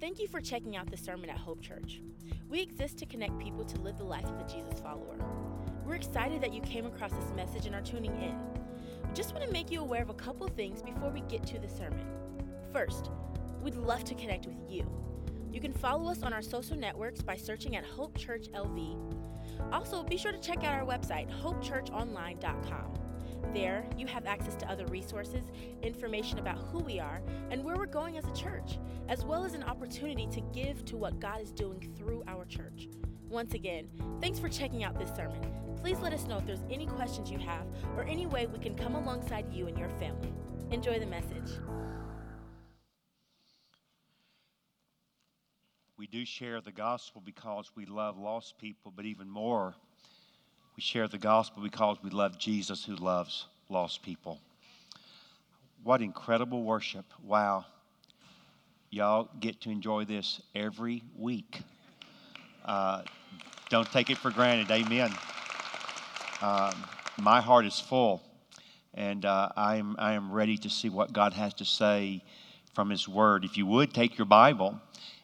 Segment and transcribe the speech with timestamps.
[0.00, 2.00] Thank you for checking out the sermon at Hope Church.
[2.48, 5.18] We exist to connect people to live the life of a Jesus follower.
[5.84, 8.34] We're excited that you came across this message and are tuning in.
[9.06, 11.58] We just want to make you aware of a couple things before we get to
[11.58, 12.06] the sermon.
[12.72, 13.10] First,
[13.62, 14.90] we'd love to connect with you.
[15.52, 18.96] You can follow us on our social networks by searching at Hope Church LV.
[19.70, 22.99] Also, be sure to check out our website, hopechurchonline.com.
[23.52, 25.44] There, you have access to other resources,
[25.82, 27.20] information about who we are,
[27.50, 30.96] and where we're going as a church, as well as an opportunity to give to
[30.96, 32.88] what God is doing through our church.
[33.28, 33.88] Once again,
[34.20, 35.40] thanks for checking out this sermon.
[35.80, 38.74] Please let us know if there's any questions you have or any way we can
[38.74, 40.32] come alongside you and your family.
[40.70, 41.58] Enjoy the message.
[45.96, 49.74] We do share the gospel because we love lost people, but even more,
[50.80, 54.40] we share the gospel because we love Jesus who loves lost people.
[55.84, 57.04] What incredible worship.
[57.22, 57.66] Wow.
[58.88, 61.60] Y'all get to enjoy this every week.
[62.64, 63.02] Uh,
[63.68, 64.70] don't take it for granted.
[64.70, 65.12] Amen.
[66.40, 66.72] Um,
[67.18, 68.22] my heart is full,
[68.94, 72.24] and uh, I, am, I am ready to see what God has to say
[72.72, 73.44] from His Word.
[73.44, 74.80] If you would, take your Bible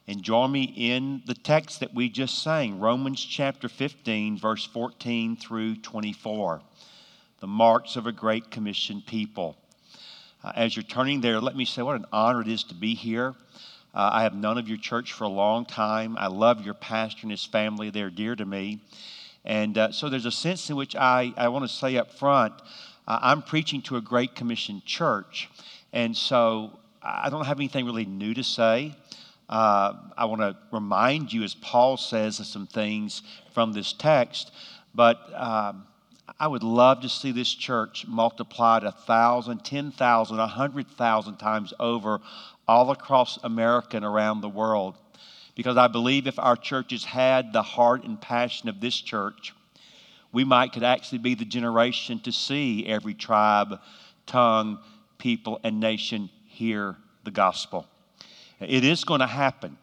[0.09, 5.37] and join me in the text that we just sang Romans chapter 15, verse 14
[5.37, 6.61] through 24.
[7.41, 9.57] The marks of a great commission people.
[10.45, 12.95] Uh, as you're turning there, let me say what an honor it is to be
[12.95, 13.35] here.
[13.95, 16.17] Uh, I have known of your church for a long time.
[16.19, 18.81] I love your pastor and his family, they're dear to me.
[19.45, 22.55] And uh, so there's a sense in which I, I want to say up front
[23.09, 25.49] uh, I'm preaching to a Great Commission church.
[25.93, 28.97] And so I don't have anything really new to say.
[29.49, 33.23] Uh, I want to remind you, as Paul says, of some things
[33.55, 34.51] from this text,
[34.95, 35.87] but um,
[36.41, 41.37] I would love to see this church multiplied a thousand, ten thousand, a hundred thousand
[41.37, 42.21] times over
[42.67, 44.97] all across America and around the world.
[45.55, 49.55] Because I believe if our churches had the heart and passion of this church,
[50.33, 53.81] we might could actually be the generation to see every tribe,
[54.27, 54.79] tongue,
[55.19, 57.87] people, and nation hear the gospel.
[58.61, 59.77] It is going to happen.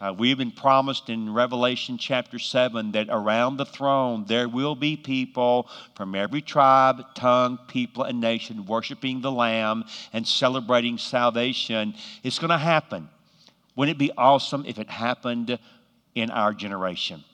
[0.00, 4.96] Uh, we've been promised in Revelation chapter 7 that around the throne there will be
[4.96, 11.94] people from every tribe, tongue, people, and nation worshiping the Lamb and celebrating salvation.
[12.22, 13.08] It's going to happen.
[13.76, 15.58] Wouldn't it be awesome if it happened
[16.14, 17.24] in our generation?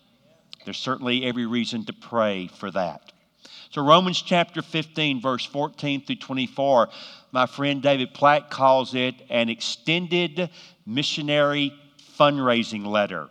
[0.65, 3.13] There's certainly every reason to pray for that.
[3.71, 6.89] So, Romans chapter 15, verse 14 through 24,
[7.33, 10.51] my friend David Platt calls it an extended
[10.87, 11.73] missionary
[12.19, 13.29] fundraising letter.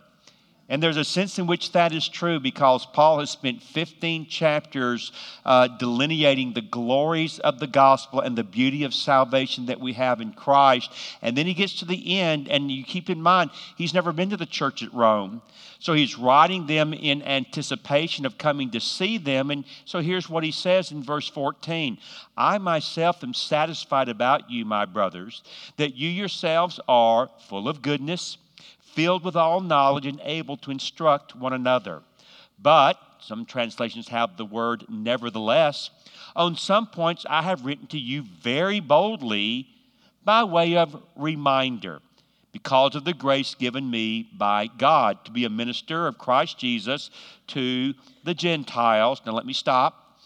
[0.70, 5.10] And there's a sense in which that is true because Paul has spent 15 chapters
[5.44, 10.20] uh, delineating the glories of the gospel and the beauty of salvation that we have
[10.20, 10.92] in Christ.
[11.22, 14.30] And then he gets to the end, and you keep in mind, he's never been
[14.30, 15.42] to the church at Rome.
[15.80, 19.50] So he's writing them in anticipation of coming to see them.
[19.50, 21.98] And so here's what he says in verse 14
[22.36, 25.42] I myself am satisfied about you, my brothers,
[25.78, 28.36] that you yourselves are full of goodness
[28.80, 32.02] filled with all knowledge and able to instruct one another.
[32.58, 35.90] But, some translations have the word nevertheless,
[36.36, 39.68] on some points I have written to you very boldly
[40.24, 42.00] by way of reminder,
[42.52, 47.10] because of the grace given me by God to be a minister of Christ Jesus
[47.48, 47.94] to
[48.24, 49.22] the Gentiles.
[49.24, 50.20] Now, let me stop.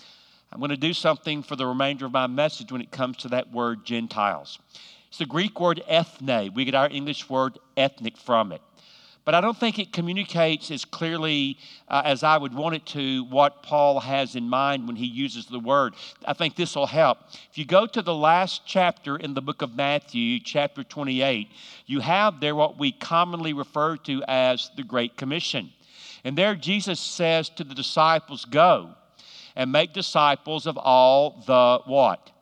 [0.51, 3.29] I'm going to do something for the remainder of my message when it comes to
[3.29, 4.59] that word Gentiles.
[5.15, 6.53] It's the Greek word ethne.
[6.55, 8.61] We get our English word ethnic from it.
[9.25, 13.23] But I don't think it communicates as clearly uh, as I would want it to
[13.27, 15.95] what Paul has in mind when he uses the word.
[16.25, 17.19] I think this will help.
[17.49, 21.49] If you go to the last chapter in the book of Matthew, chapter 28,
[21.87, 25.73] you have there what we commonly refer to as the Great Commission.
[26.25, 28.97] And there Jesus says to the disciples, Go
[29.55, 32.33] and make disciples of all the what?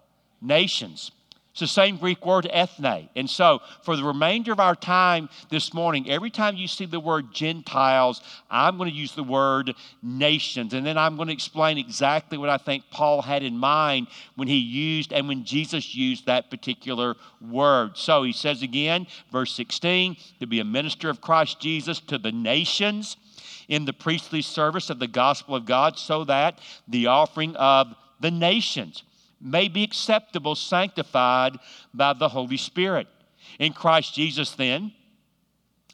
[0.41, 1.11] Nations.
[1.53, 3.11] It's the same Greek word, ethne.
[3.15, 6.99] And so, for the remainder of our time this morning, every time you see the
[6.99, 10.73] word Gentiles, I'm going to use the word nations.
[10.73, 14.49] And then I'm going to explain exactly what I think Paul had in mind when
[14.49, 17.99] he used and when Jesus used that particular word.
[17.99, 22.33] So, he says again, verse 16, to be a minister of Christ Jesus to the
[22.33, 23.19] nations
[23.69, 28.31] in the priestly service of the gospel of God, so that the offering of the
[28.31, 29.03] nations
[29.43, 31.59] may be acceptable, sanctified
[31.93, 33.09] by the Holy Spirit.
[33.59, 34.93] In Christ Jesus, then,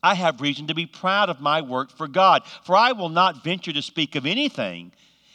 [0.03, 3.43] I have reason to be proud of my work for God, for I will not
[3.43, 4.93] venture to speak of anything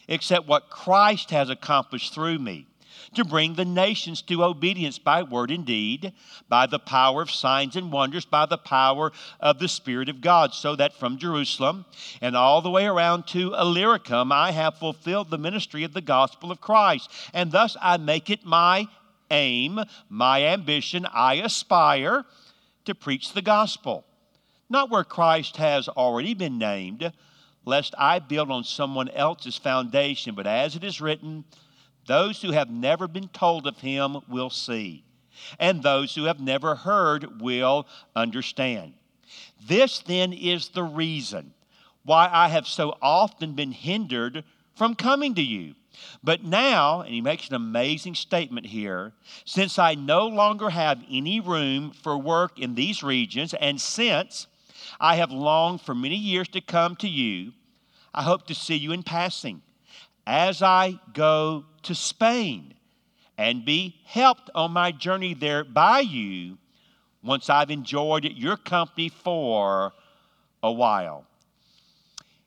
[0.07, 2.67] except what Christ has accomplished through me,
[3.15, 6.13] to bring the nations to obedience by word and deed,
[6.49, 10.53] by the power of signs and wonders, by the power of the Spirit of God,
[10.53, 11.85] so that from Jerusalem
[12.21, 16.51] and all the way around to Illyricum I have fulfilled the ministry of the gospel
[16.51, 17.09] of Christ.
[17.33, 18.87] And thus I make it my
[19.31, 19.79] aim,
[20.09, 22.25] my ambition, I aspire
[22.85, 24.05] to preach the gospel.
[24.69, 27.11] Not where Christ has already been named,
[27.65, 31.45] lest I build on someone else's foundation, but as it is written,
[32.05, 35.03] those who have never been told of him will see,
[35.59, 38.93] and those who have never heard will understand.
[39.67, 41.53] This then is the reason
[42.03, 44.43] why I have so often been hindered
[44.75, 45.75] from coming to you.
[46.23, 49.13] But now, and he makes an amazing statement here,
[49.45, 54.47] since I no longer have any room for work in these regions, and since
[54.99, 57.53] I have longed for many years to come to you,
[58.13, 59.61] I hope to see you in passing
[60.25, 62.73] as I go to Spain
[63.37, 66.57] and be helped on my journey there by you
[67.23, 69.93] once I've enjoyed your company for
[70.61, 71.25] a while.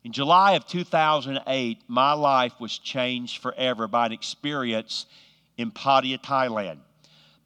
[0.05, 5.07] In July of 2008, my life was changed forever by an experience
[5.57, 6.79] in Pattaya, Thailand.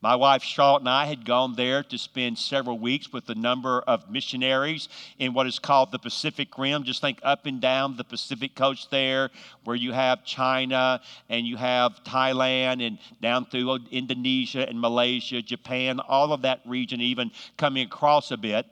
[0.02, 3.80] My wife Charlotte and I had gone there to spend several weeks with a number
[3.82, 4.88] of missionaries
[5.18, 6.84] in what is called the Pacific Rim.
[6.84, 9.28] Just think up and down the Pacific coast there,
[9.64, 16.00] where you have China and you have Thailand and down through Indonesia and Malaysia, Japan,
[16.00, 18.64] all of that region, even coming across a bit.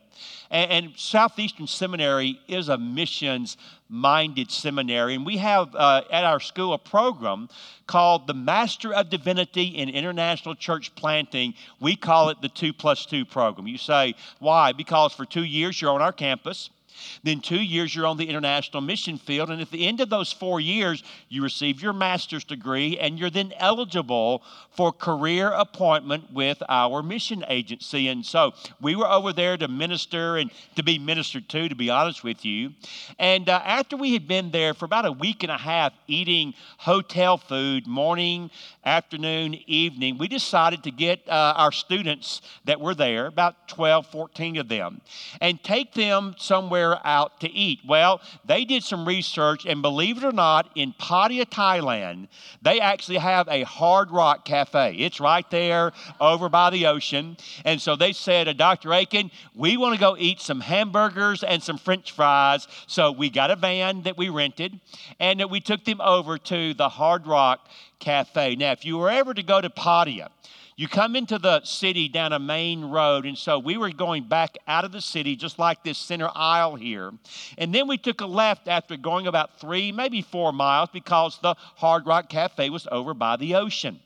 [0.51, 3.57] And, and Southeastern Seminary is a missions
[3.89, 5.15] minded seminary.
[5.15, 7.49] And we have uh, at our school a program
[7.87, 11.55] called the Master of Divinity in International Church Planting.
[11.81, 13.67] We call it the 2 plus 2 program.
[13.67, 14.73] You say, why?
[14.73, 16.71] Because for two years you're on our campus.
[17.23, 19.51] Then, two years, you're on the international mission field.
[19.51, 23.31] And at the end of those four years, you receive your master's degree, and you're
[23.31, 28.09] then eligible for career appointment with our mission agency.
[28.09, 31.91] And so, we were over there to minister and to be ministered to, to be
[31.91, 32.73] honest with you.
[33.19, 36.55] And uh, after we had been there for about a week and a half eating
[36.79, 38.51] hotel food, morning,
[38.85, 44.57] afternoon, evening, we decided to get uh, our students that were there, about 12, 14
[44.59, 45.01] of them,
[45.41, 47.81] and take them somewhere out to eat?
[47.87, 52.29] Well, they did some research, and believe it or not, in Pattaya, Thailand,
[52.63, 54.95] they actually have a hard rock cafe.
[54.97, 57.37] It's right there over by the ocean.
[57.65, 58.93] And so they said, uh, Dr.
[58.93, 62.67] Akin, we want to go eat some hamburgers and some french fries.
[62.87, 64.81] So we got a van that we rented,
[65.21, 67.69] and we took them over to the Hard Rock
[67.99, 68.57] Cafe.
[68.57, 70.29] Now, if you were ever to go to Pattaya,
[70.79, 74.57] you come into the city down a main road, and so we were going back
[74.69, 77.11] out of the city, just like this center aisle here.
[77.59, 81.57] And then we took a left after going about three, maybe four miles, because the
[81.59, 83.99] Hard Rock Cafe was over by the ocean.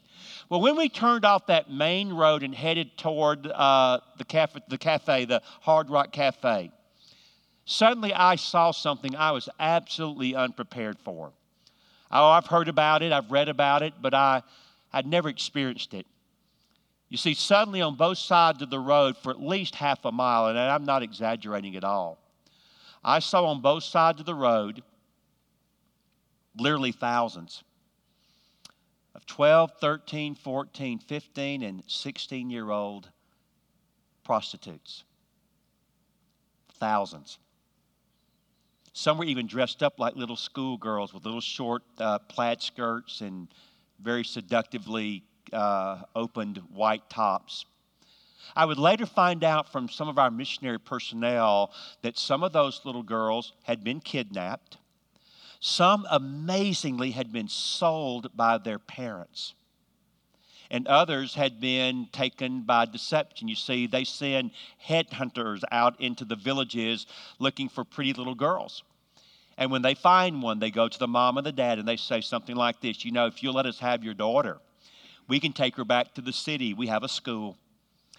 [0.48, 4.78] Well, when we turned off that main road and headed toward uh, the, cafe, the
[4.78, 6.72] cafe, the Hard Rock Cafe,
[7.66, 11.32] suddenly I saw something I was absolutely unprepared for.
[12.10, 14.42] Oh, I've heard about it, I've read about it, but I,
[14.90, 16.06] I'd never experienced it.
[17.12, 20.46] You see, suddenly on both sides of the road for at least half a mile,
[20.46, 22.16] and I'm not exaggerating at all,
[23.04, 24.82] I saw on both sides of the road
[26.56, 27.64] literally thousands
[29.14, 33.10] of 12, 13, 14, 15, and 16 year old
[34.24, 35.04] prostitutes.
[36.78, 37.38] Thousands.
[38.94, 43.48] Some were even dressed up like little schoolgirls with little short uh, plaid skirts and
[44.00, 47.64] very seductively uh, opened white tops.
[48.54, 51.72] I would later find out from some of our missionary personnel
[52.02, 54.78] that some of those little girls had been kidnapped.
[55.60, 59.54] Some amazingly had been sold by their parents.
[60.70, 63.46] And others had been taken by deception.
[63.46, 64.52] You see, they send
[64.86, 67.06] headhunters out into the villages
[67.38, 68.82] looking for pretty little girls.
[69.58, 71.98] And when they find one, they go to the mom and the dad and they
[71.98, 74.58] say something like this You know, if you'll let us have your daughter,
[75.28, 76.74] we can take her back to the city.
[76.74, 77.56] We have a school.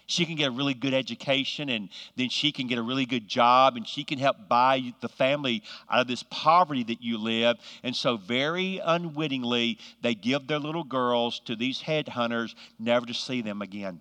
[0.06, 3.26] She can get a really good education and then she can get a really good
[3.26, 7.56] job and she can help buy the family out of this poverty that you live.
[7.82, 13.40] And so, very unwittingly, they give their little girls to these headhunters, never to see
[13.40, 14.00] them again.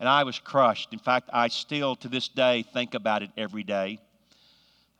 [0.00, 0.92] And I was crushed.
[0.92, 4.00] In fact, I still to this day think about it every day.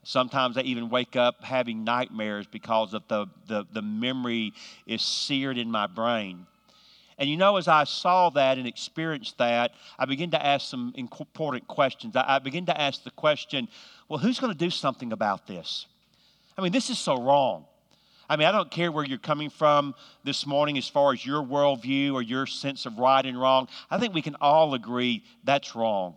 [0.03, 4.55] Sometimes I even wake up having nightmares because of the, the, the memory
[4.87, 6.47] is seared in my brain.
[7.19, 10.95] And you know, as I saw that and experienced that, I began to ask some
[10.97, 12.17] important questions.
[12.17, 13.69] I, I began to ask the question
[14.09, 15.87] well, who's going to do something about this?
[16.59, 17.67] I mean, this is so wrong.
[18.29, 21.43] I mean, I don't care where you're coming from this morning as far as your
[21.43, 23.69] worldview or your sense of right and wrong.
[23.91, 26.15] I think we can all agree that's wrong.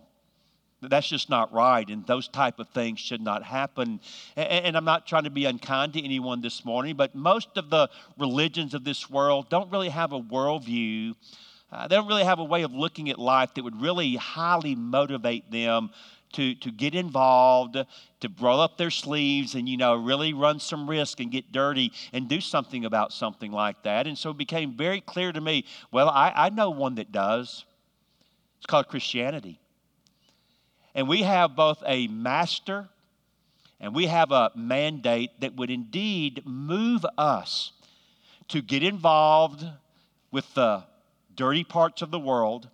[0.88, 4.00] That's just not right, and those type of things should not happen.
[4.36, 7.88] And I'm not trying to be unkind to anyone this morning, but most of the
[8.18, 11.14] religions of this world don't really have a worldview.
[11.72, 14.74] Uh, they don't really have a way of looking at life that would really highly
[14.74, 15.90] motivate them
[16.34, 20.88] to, to get involved, to roll up their sleeves and, you know, really run some
[20.88, 24.06] risk and get dirty and do something about something like that.
[24.06, 27.64] And so it became very clear to me well, I, I know one that does.
[28.58, 29.60] It's called Christianity.
[30.94, 32.88] And we have both a master
[33.80, 37.72] and we have a mandate that would indeed move us
[38.48, 39.66] to get involved
[40.30, 40.84] with the
[41.34, 42.68] dirty parts of the world,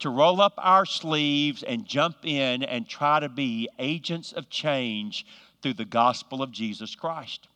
[0.00, 5.24] to roll up our sleeves and jump in and try to be agents of change
[5.62, 7.48] through the gospel of Jesus Christ.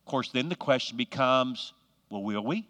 [0.00, 1.72] Of course, then the question becomes
[2.08, 2.68] well, will we?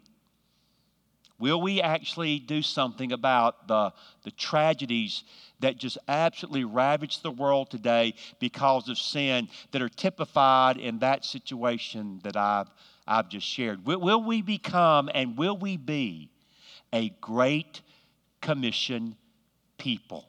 [1.39, 5.23] Will we actually do something about the, the tragedies
[5.59, 11.25] that just absolutely ravage the world today because of sin that are typified in that
[11.25, 12.69] situation that I've,
[13.07, 13.85] I've just shared?
[13.85, 16.29] Will, will we become and will we be
[16.91, 17.81] a great
[18.41, 19.15] commission
[19.77, 20.27] people?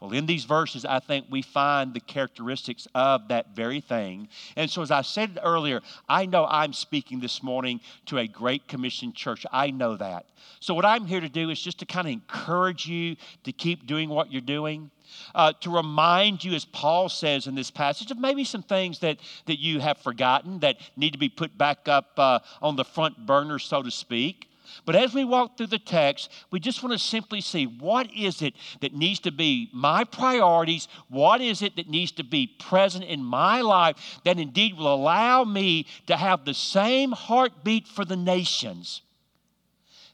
[0.00, 4.28] Well, in these verses, I think we find the characteristics of that very thing.
[4.56, 8.66] And so, as I said earlier, I know I'm speaking this morning to a Great
[8.66, 9.44] Commission church.
[9.52, 10.24] I know that.
[10.58, 13.86] So, what I'm here to do is just to kind of encourage you to keep
[13.86, 14.90] doing what you're doing.
[15.34, 19.18] Uh, to remind you, as Paul says in this passage, of maybe some things that,
[19.46, 23.26] that you have forgotten that need to be put back up uh, on the front
[23.26, 24.49] burner, so to speak.
[24.84, 28.42] But as we walk through the text, we just want to simply see what is
[28.42, 30.88] it that needs to be my priorities?
[31.08, 35.44] What is it that needs to be present in my life that indeed will allow
[35.44, 39.02] me to have the same heartbeat for the nations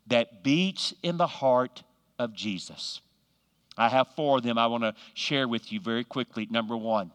[0.06, 1.82] that beats in the heart
[2.18, 3.00] of Jesus?
[3.76, 6.46] I have four of them I want to share with you very quickly.
[6.50, 7.12] Number one,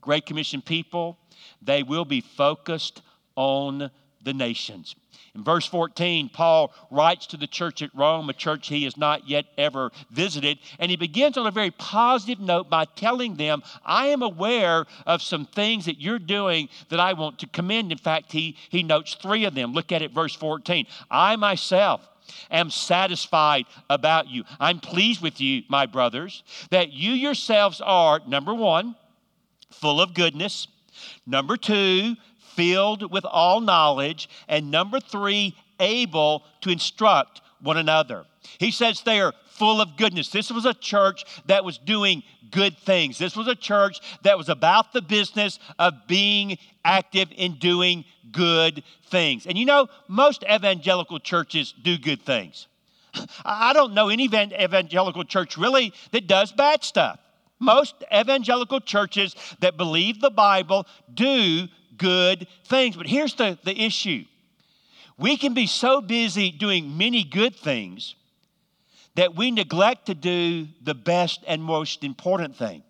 [0.00, 1.18] Great Commission people,
[1.62, 3.02] they will be focused
[3.36, 3.90] on
[4.24, 4.94] the nations.
[5.34, 9.28] In verse 14, Paul writes to the church at Rome, a church he has not
[9.28, 14.08] yet ever visited, and he begins on a very positive note by telling them, I
[14.08, 17.92] am aware of some things that you're doing that I want to commend.
[17.92, 19.72] In fact, he, he notes three of them.
[19.72, 20.86] Look at it, verse 14.
[21.10, 22.08] I myself
[22.50, 24.44] am satisfied about you.
[24.58, 28.96] I'm pleased with you, my brothers, that you yourselves are, number one,
[29.70, 30.68] full of goodness.
[31.26, 32.16] Number two,
[32.58, 34.28] filled with all knowledge.
[34.48, 38.24] And number three, able to instruct one another.
[38.58, 40.30] He says they are full of goodness.
[40.30, 43.16] This was a church that was doing good things.
[43.16, 48.82] This was a church that was about the business of being active in doing good
[49.08, 49.46] things.
[49.46, 52.66] And you know, most evangelical churches do good things.
[53.44, 57.20] I don't know any evangelical church really that does bad stuff.
[57.60, 62.96] Most evangelical churches that believe the Bible do good things.
[62.96, 64.24] But here's the, the issue
[65.18, 68.14] we can be so busy doing many good things
[69.16, 72.84] that we neglect to do the best and most important thing.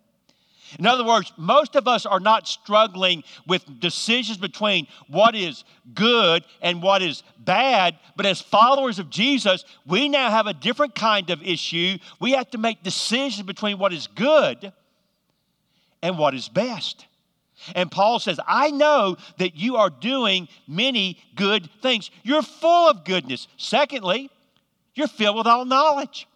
[0.77, 5.63] In other words, most of us are not struggling with decisions between what is
[5.95, 10.93] good and what is bad, but as followers of Jesus, we now have a different
[10.93, 11.97] kind of issue.
[12.19, 14.71] We have to make decisions between what is good
[16.03, 17.07] and what is best.
[17.75, 22.11] And Paul says, I know that you are doing many good things.
[22.23, 23.47] You're full of goodness.
[23.57, 24.29] Secondly,
[24.95, 26.27] you're filled with all knowledge.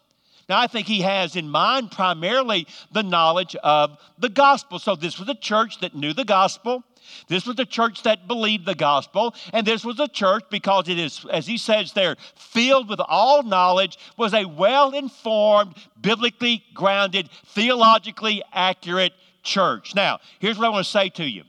[0.48, 4.78] Now, I think he has in mind primarily the knowledge of the gospel.
[4.78, 6.84] So, this was a church that knew the gospel.
[7.28, 9.34] This was a church that believed the gospel.
[9.52, 13.42] And this was a church, because it is, as he says there, filled with all
[13.42, 19.12] knowledge, was a well informed, biblically grounded, theologically accurate
[19.44, 19.94] church.
[19.94, 21.44] Now, here's what I want to say to you.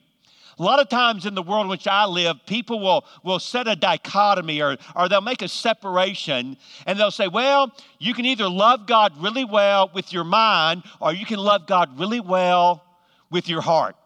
[0.57, 3.67] A lot of times in the world in which I live, people will, will set
[3.67, 8.47] a dichotomy or, or they'll make a separation and they'll say, well, you can either
[8.47, 12.85] love God really well with your mind or you can love God really well
[13.31, 13.97] with your heart.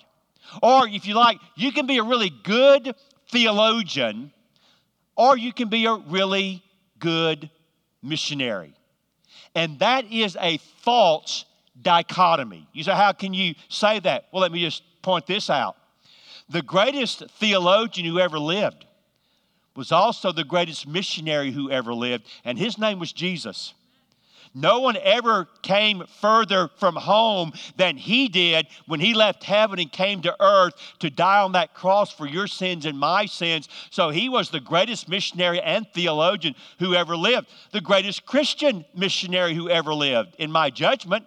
[0.63, 2.95] Or if you like, you can be a really good
[3.29, 4.31] theologian
[5.15, 6.63] or you can be a really
[6.97, 7.49] good
[8.01, 8.73] missionary.
[9.53, 11.45] And that is a false
[11.81, 12.67] dichotomy.
[12.73, 14.25] You say, How can you say that?
[14.31, 15.75] Well, let me just point this out.
[16.49, 18.85] The greatest theologian who ever lived
[19.75, 23.73] was also the greatest missionary who ever lived, and his name was Jesus.
[24.53, 29.91] No one ever came further from home than he did when he left heaven and
[29.91, 33.69] came to earth to die on that cross for your sins and my sins.
[33.91, 39.53] So he was the greatest missionary and theologian who ever lived, the greatest Christian missionary
[39.53, 41.25] who ever lived, in my judgment,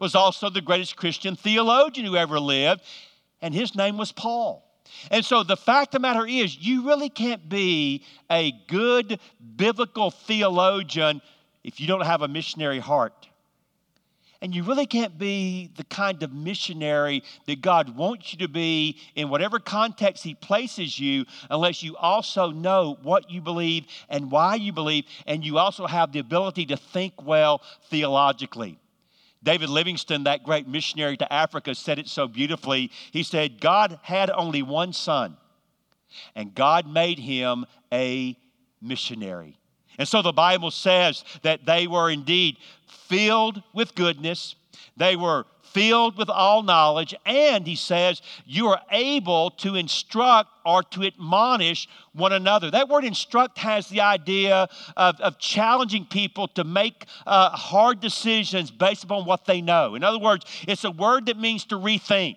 [0.00, 2.82] was also the greatest Christian theologian who ever lived,
[3.40, 4.66] and his name was Paul.
[5.10, 9.20] And so the fact of the matter is, you really can't be a good
[9.56, 11.22] biblical theologian
[11.62, 13.28] if you don't have a missionary heart.
[14.42, 18.98] And you really can't be the kind of missionary that God wants you to be
[19.14, 24.54] in whatever context He places you unless you also know what you believe and why
[24.54, 28.79] you believe, and you also have the ability to think well theologically.
[29.42, 32.90] David Livingstone, that great missionary to Africa, said it so beautifully.
[33.10, 35.36] He said, God had only one son,
[36.34, 38.36] and God made him a
[38.82, 39.58] missionary.
[39.98, 44.54] And so the Bible says that they were indeed filled with goodness,
[44.96, 50.82] they were filled with all knowledge, and he says, you are able to instruct or
[50.82, 52.70] to admonish one another.
[52.70, 58.70] That word instruct has the idea of, of challenging people to make uh, hard decisions
[58.70, 59.94] based upon what they know.
[59.94, 62.36] In other words, it's a word that means to rethink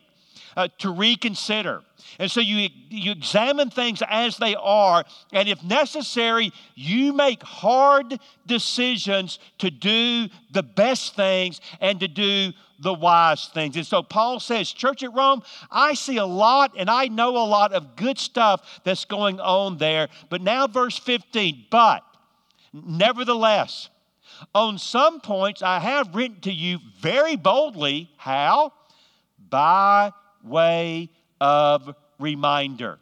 [0.56, 1.82] uh, to reconsider.
[2.20, 8.20] And so you, you examine things as they are, and if necessary, you make hard
[8.46, 13.76] decisions to do the best things and to do the wise things.
[13.76, 17.48] And so Paul says, Church at Rome, I see a lot and I know a
[17.48, 20.10] lot of good stuff that's going on there.
[20.30, 22.04] But now, verse 15, but
[22.74, 23.90] nevertheless,
[24.54, 28.12] on some points I have written to you very boldly.
[28.18, 28.74] How?
[29.50, 30.12] By
[30.44, 31.10] way
[31.40, 33.00] of reminder.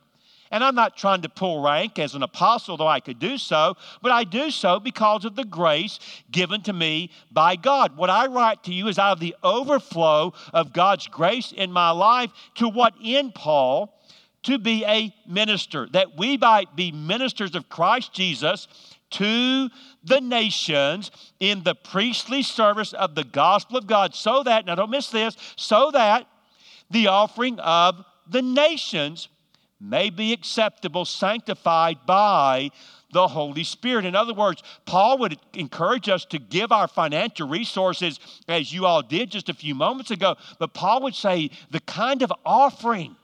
[0.51, 3.75] And I'm not trying to pull rank as an apostle, though I could do so,
[4.01, 5.97] but I do so because of the grace
[6.29, 7.95] given to me by God.
[7.95, 11.91] What I write to you is out of the overflow of God's grace in my
[11.91, 13.97] life to what in Paul
[14.43, 18.67] to be a minister, that we might be ministers of Christ Jesus
[19.11, 19.69] to
[20.03, 24.89] the nations in the priestly service of the gospel of God, so that, now don't
[24.89, 26.27] miss this, so that
[26.89, 29.27] the offering of the nations
[29.81, 32.69] may be acceptable, sanctified by
[33.11, 34.05] the Holy Spirit.
[34.05, 39.01] In other words, Paul would encourage us to give our financial resources as you all
[39.01, 43.15] did just a few moments ago, but Paul would say the kind of offering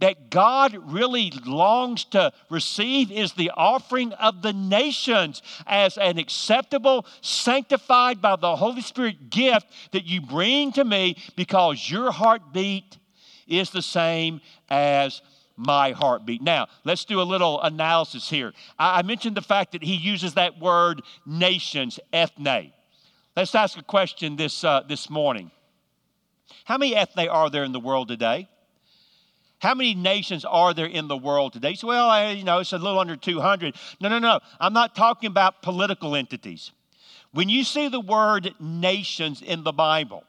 [0.00, 7.04] that God really longs to receive is the offering of the nations as an acceptable,
[7.20, 12.96] sanctified by the Holy Spirit gift that you bring to me because your heartbeat
[13.46, 15.20] is the same as
[15.60, 16.40] my heartbeat.
[16.40, 18.52] Now, let's do a little analysis here.
[18.78, 22.72] I mentioned the fact that he uses that word nations, ethne.
[23.36, 25.50] Let's ask a question this, uh, this morning.
[26.64, 28.48] How many ethne are there in the world today?
[29.58, 31.74] How many nations are there in the world today?
[31.74, 33.76] So, well, I, you know, it's a little under 200.
[34.00, 34.40] No, no, no.
[34.58, 36.72] I'm not talking about political entities.
[37.32, 40.24] When you see the word nations in the Bible,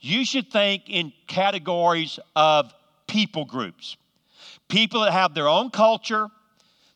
[0.00, 2.72] you should think in categories of
[3.08, 3.96] people groups.
[4.68, 6.28] People that have their own culture,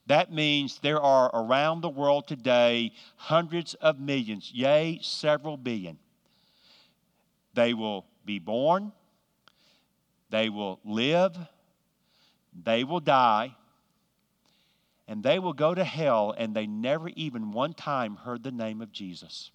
[0.06, 5.98] that means there are around the world today hundreds of millions, yea, several billion.
[7.54, 8.92] They will be born,
[10.30, 11.36] they will live,
[12.64, 13.54] they will die,
[15.08, 18.80] and they will go to hell, and they never even one time heard the name
[18.80, 19.50] of Jesus.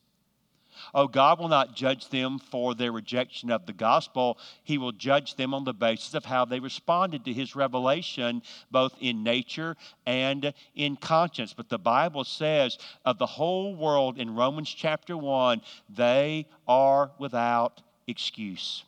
[0.93, 4.37] Oh, God will not judge them for their rejection of the gospel.
[4.63, 8.41] He will judge them on the basis of how they responded to His revelation,
[8.71, 11.53] both in nature and in conscience.
[11.53, 17.81] But the Bible says of the whole world in Romans chapter 1, they are without
[18.07, 18.83] excuse.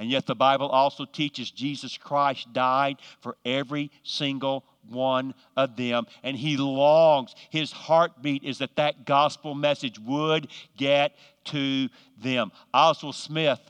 [0.00, 6.06] And yet, the Bible also teaches Jesus Christ died for every single one of them.
[6.22, 11.88] And he longs, his heartbeat is that that gospel message would get to
[12.22, 12.52] them.
[12.74, 13.60] Oswald Smith,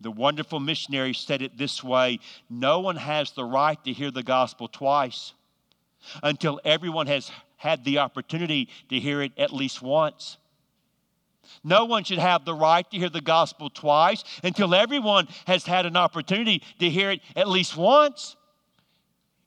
[0.00, 4.22] the wonderful missionary, said it this way No one has the right to hear the
[4.22, 5.34] gospel twice
[6.22, 10.38] until everyone has had the opportunity to hear it at least once.
[11.62, 15.84] No one should have the right to hear the gospel twice until everyone has had
[15.84, 18.36] an opportunity to hear it at least once.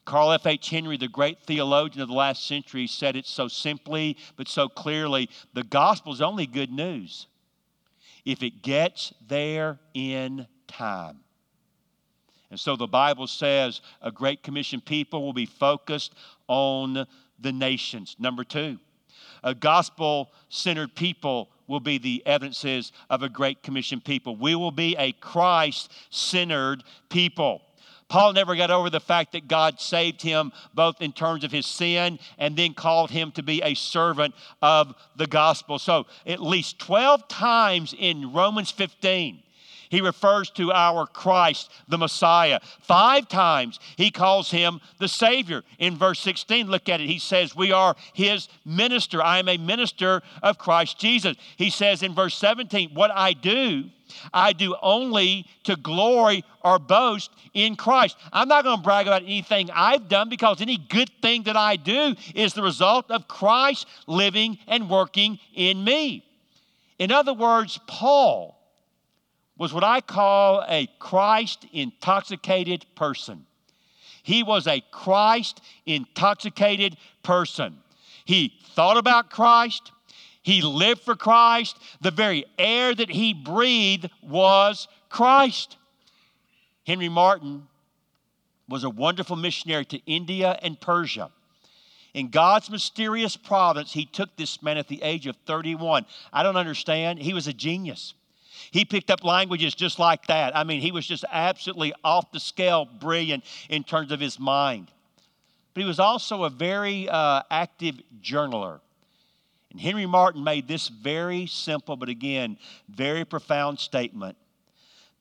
[0.06, 0.46] Carl F.
[0.46, 0.70] H.
[0.70, 5.30] Henry, the great theologian of the last century, said it so simply but so clearly
[5.54, 7.28] the gospel is only good news
[8.26, 11.20] if it gets there in time.
[12.50, 16.13] And so the Bible says a Great Commission people will be focused
[16.48, 17.08] on
[17.39, 18.16] the nations.
[18.20, 18.78] Number two,
[19.44, 24.36] a gospel centered people will be the evidences of a Great Commission people.
[24.36, 27.62] We will be a Christ centered people.
[28.13, 31.65] Paul never got over the fact that God saved him both in terms of his
[31.65, 35.80] sin and then called him to be a servant of the gospel.
[35.80, 39.41] So, at least 12 times in Romans 15,
[39.94, 42.60] he refers to our Christ, the Messiah.
[42.82, 45.62] Five times he calls him the Savior.
[45.78, 47.08] In verse 16, look at it.
[47.08, 49.22] He says, We are his minister.
[49.22, 51.38] I am a minister of Christ Jesus.
[51.58, 53.84] He says in verse 17, What I do,
[54.34, 58.18] I do only to glory or boast in Christ.
[58.32, 61.76] I'm not going to brag about anything I've done because any good thing that I
[61.76, 66.26] do is the result of Christ living and working in me.
[66.98, 68.53] In other words, Paul
[69.58, 73.46] was what I call a Christ intoxicated person.
[74.24, 77.78] He was a Christ intoxicated person.
[78.26, 79.92] He thought about Christ,
[80.44, 81.78] he lived for Christ.
[82.02, 85.78] The very air that he breathed was Christ.
[86.86, 87.68] Henry Martyn
[88.68, 91.32] was a wonderful missionary to India and Persia.
[92.13, 96.06] In God's mysterious providence, he took this man at the age of 31.
[96.32, 97.20] I don't understand.
[97.20, 98.13] He was a genius.
[98.72, 100.56] He picked up languages just like that.
[100.56, 104.92] I mean, he was just absolutely off the scale, brilliant in terms of his mind.
[105.74, 108.80] But he was also a very uh, active journaler.
[109.72, 112.58] And Henry Martyn made this very simple, but again,
[112.89, 114.38] very profound statement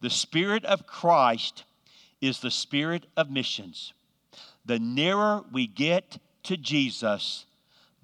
[0.01, 1.64] The Spirit of Christ
[2.21, 3.92] is the spirit of missions.
[4.64, 7.47] The nearer we get to Jesus,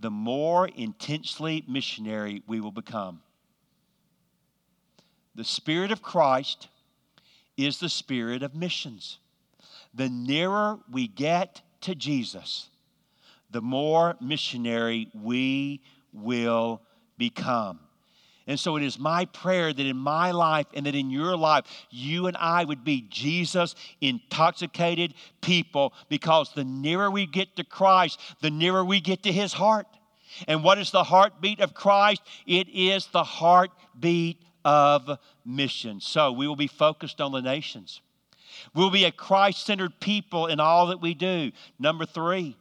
[0.01, 3.21] the more intensely missionary we will become.
[5.38, 6.66] The Spirit of Christ
[7.57, 9.20] is the spirit of missions.
[9.94, 12.66] The nearer we get to Jesus,
[13.48, 15.81] the more missionary we
[16.12, 16.83] will
[17.18, 17.79] become.
[18.48, 21.66] And so it is my prayer that in my life and that in your life,
[21.88, 28.18] you and I would be Jesus intoxicated people because the nearer we get to Christ,
[28.40, 29.87] the nearer we get to his heart.
[30.48, 32.22] And what is the heartbeat of Christ?
[32.44, 35.99] It is the heartbeat of mission.
[35.99, 38.03] So we will be focused on the nations.
[38.75, 41.53] We'll be a Christ centered people in all that we do.
[41.79, 42.55] Number three,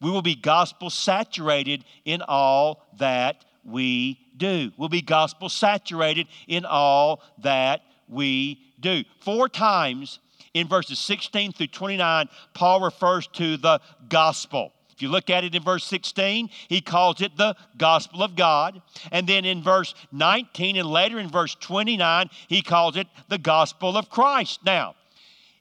[0.00, 4.72] we will be gospel saturated in all that we do.
[4.78, 9.04] We'll be gospel saturated in all that we do.
[9.20, 10.20] Four times
[10.54, 14.72] in verses 16 through 29, Paul refers to the gospel.
[14.94, 18.80] If you look at it in verse 16, he calls it the gospel of God.
[19.10, 23.96] And then in verse 19 and later in verse 29, he calls it the gospel
[23.96, 24.60] of Christ.
[24.64, 24.94] Now,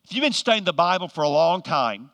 [0.03, 2.09] if you've been studying the Bible for a long time,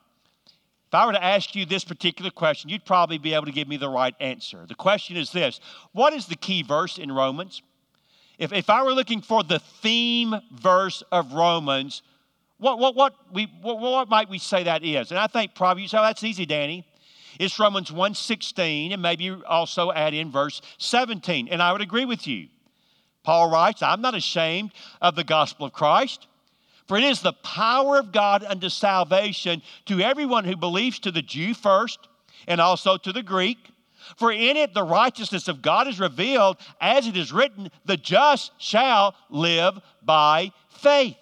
[0.87, 3.67] if I were to ask you this particular question, you'd probably be able to give
[3.67, 4.65] me the right answer.
[4.65, 5.59] The question is this
[5.91, 7.61] What is the key verse in Romans?
[8.37, 12.03] If, if I were looking for the theme verse of Romans,
[12.59, 15.11] What, what, what, we, what, what might we say that is?
[15.11, 16.85] And I think probably you say, oh, that's easy, Danny.
[17.39, 21.47] It's Romans 1.16, and maybe also add in verse 17.
[21.49, 22.47] And I would agree with you.
[23.23, 24.71] Paul writes, I'm not ashamed
[25.01, 26.27] of the gospel of Christ,
[26.87, 31.21] for it is the power of God unto salvation to everyone who believes, to the
[31.21, 31.99] Jew first,
[32.47, 33.57] and also to the Greek.
[34.15, 38.53] For in it the righteousness of God is revealed, as it is written, the just
[38.57, 41.17] shall live by faith.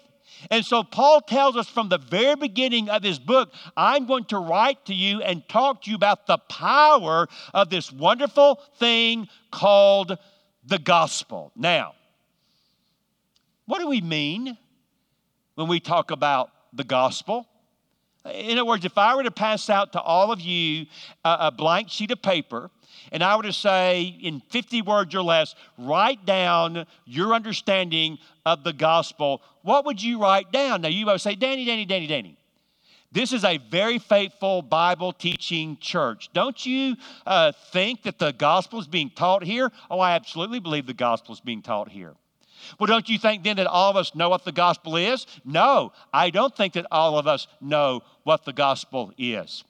[0.50, 4.38] And so Paul tells us from the very beginning of his book, I'm going to
[4.38, 10.18] write to you and talk to you about the power of this wonderful thing called
[10.64, 11.52] the gospel.
[11.56, 11.94] Now,
[13.66, 14.56] what do we mean
[15.54, 17.46] when we talk about the gospel?
[18.32, 20.86] In other words, if I were to pass out to all of you
[21.24, 22.70] a, a blank sheet of paper,
[23.12, 28.72] and I to say in 50 words or less, write down your understanding of the
[28.72, 30.82] gospel, what would you write down?
[30.82, 32.38] Now, you might say, Danny, Danny, Danny, Danny.
[33.12, 36.28] This is a very faithful Bible teaching church.
[36.34, 39.70] Don't you uh, think that the gospel is being taught here?
[39.90, 42.14] Oh, I absolutely believe the gospel is being taught here.
[42.78, 45.26] Well, don't you think then that all of us know what the gospel is?
[45.44, 49.64] No, I don't think that all of us know what the gospel is.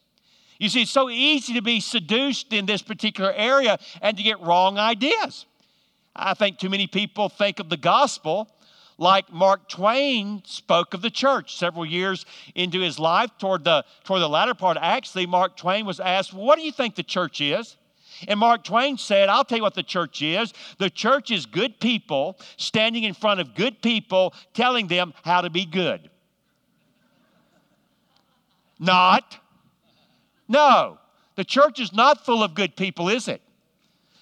[0.59, 4.41] You see, it's so easy to be seduced in this particular area and to get
[4.41, 5.47] wrong ideas.
[6.15, 8.49] I think too many people think of the gospel
[8.99, 13.31] like Mark Twain spoke of the church several years into his life.
[13.39, 16.73] Toward the, toward the latter part, actually, Mark Twain was asked, well, What do you
[16.73, 17.77] think the church is?
[18.27, 20.55] And Mark Twain said, I'll tell you what the church is.
[20.79, 25.51] The church is good people standing in front of good people telling them how to
[25.51, 26.09] be good.
[28.79, 29.39] Not
[30.49, 30.99] no,
[31.37, 33.43] the church is not full of good people, is it?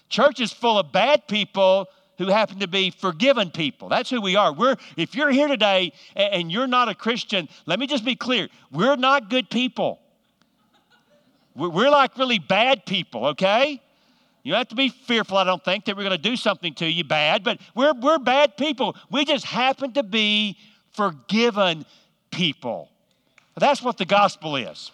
[0.09, 3.89] Church is full of bad people who happen to be forgiven people.
[3.89, 4.53] That's who we are.
[4.53, 8.47] We're if you're here today and you're not a Christian, let me just be clear.
[8.71, 9.99] We're not good people.
[11.55, 13.81] We're like really bad people, okay?
[14.43, 16.85] You have to be fearful, I don't think, that we're going to do something to
[16.85, 18.95] you bad, but we're, we're bad people.
[19.09, 20.57] We just happen to be
[20.91, 21.85] forgiven
[22.29, 22.89] people.
[23.57, 24.91] That's what the gospel is.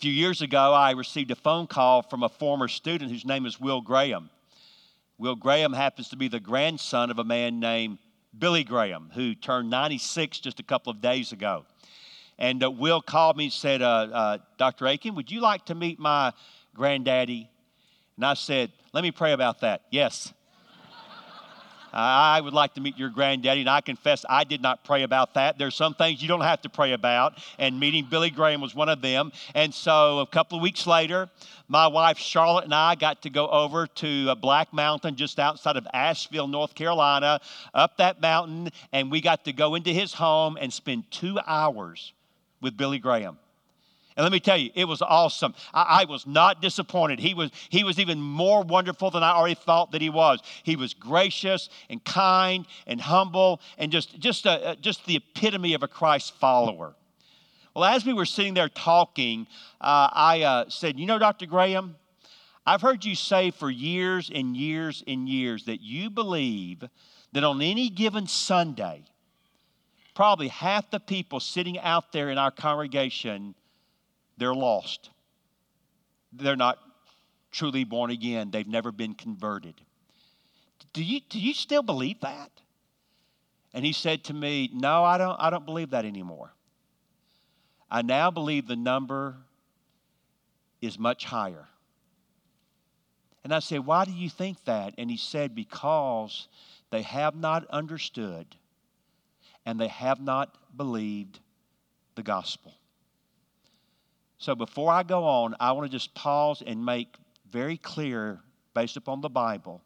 [0.00, 3.60] Few years ago, I received a phone call from a former student whose name is
[3.60, 4.30] Will Graham.
[5.18, 7.98] Will Graham happens to be the grandson of a man named
[8.38, 11.66] Billy Graham, who turned 96 just a couple of days ago.
[12.38, 14.86] And uh, Will called me and said, uh, uh, Dr.
[14.86, 16.32] Akin, would you like to meet my
[16.74, 17.50] granddaddy?
[18.16, 19.82] And I said, Let me pray about that.
[19.90, 20.32] Yes.
[21.92, 25.34] I would like to meet your granddaddy, and I confess I did not pray about
[25.34, 25.58] that.
[25.58, 28.88] There's some things you don't have to pray about, and meeting Billy Graham was one
[28.88, 29.32] of them.
[29.54, 31.28] And so a couple of weeks later,
[31.68, 35.76] my wife Charlotte and I got to go over to uh, Black Mountain just outside
[35.76, 37.40] of Asheville, North Carolina,
[37.74, 42.12] up that mountain, and we got to go into his home and spend two hours
[42.60, 43.38] with Billy Graham.
[44.16, 45.54] And let me tell you, it was awesome.
[45.72, 47.20] I, I, was not disappointed.
[47.20, 50.40] He was, he was even more wonderful than I already thought that he was.
[50.64, 55.82] He was gracious and kind and humble and just, just, a, just the epitome of
[55.82, 56.94] a Christ follower.
[57.74, 59.46] Well, as we were sitting there talking,
[59.80, 61.46] uh, I uh, said, You know, Dr.
[61.46, 61.96] Graham,
[62.66, 66.84] I've heard you say for years and years and years that you believe
[67.32, 69.04] that on any given Sunday,
[70.14, 73.54] probably half the people sitting out there in our congregation
[74.40, 75.10] they're lost.
[76.32, 76.78] They're not
[77.52, 78.50] truly born again.
[78.50, 79.74] They've never been converted.
[80.92, 82.50] Do you, do you still believe that?
[83.74, 86.52] And he said to me, No, I don't, I don't believe that anymore.
[87.90, 89.36] I now believe the number
[90.80, 91.68] is much higher.
[93.44, 94.94] And I said, Why do you think that?
[94.96, 96.48] And he said, Because
[96.90, 98.56] they have not understood
[99.66, 101.40] and they have not believed
[102.14, 102.72] the gospel.
[104.40, 107.14] So before I go on, I want to just pause and make
[107.52, 108.40] very clear,
[108.74, 109.82] based upon the Bible,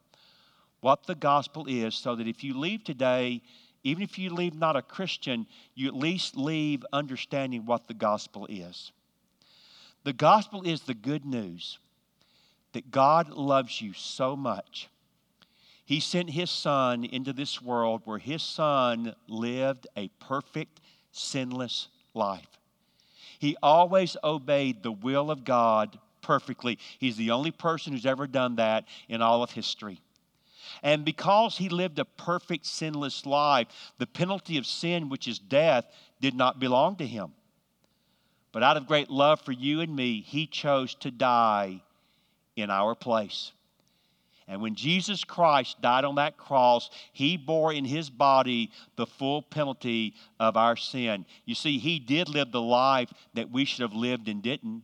[0.79, 3.41] what the gospel is, so that if you leave today,
[3.83, 8.47] even if you leave not a Christian, you at least leave understanding what the gospel
[8.49, 8.93] is.
[10.05, 11.77] The gospel is the good news
[12.71, 14.87] that God loves you so much.
[15.83, 20.79] He sent His Son into this world where His Son lived a perfect,
[21.11, 22.47] sinless life.
[23.39, 26.79] He always obeyed the will of God perfectly.
[26.99, 30.01] He's the only person who's ever done that in all of history.
[30.81, 33.67] And because he lived a perfect, sinless life,
[33.97, 35.85] the penalty of sin, which is death,
[36.19, 37.33] did not belong to him.
[38.51, 41.81] But out of great love for you and me, he chose to die
[42.55, 43.51] in our place.
[44.47, 49.41] And when Jesus Christ died on that cross, he bore in his body the full
[49.41, 51.25] penalty of our sin.
[51.45, 54.83] You see, he did live the life that we should have lived and didn't.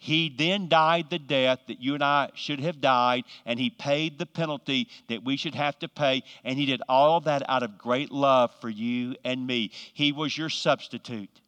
[0.00, 4.16] He then died the death that you and I should have died, and He paid
[4.16, 6.22] the penalty that we should have to pay.
[6.44, 9.72] And He did all that out of great love for you and me.
[9.92, 11.40] He was your substitute.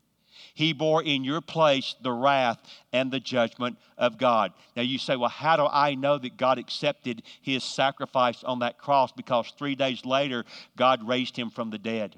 [0.61, 2.59] He bore in your place the wrath
[2.93, 4.53] and the judgment of God.
[4.77, 8.77] Now you say, well, how do I know that God accepted his sacrifice on that
[8.77, 9.11] cross?
[9.11, 10.45] Because three days later,
[10.77, 12.15] God raised him from the dead.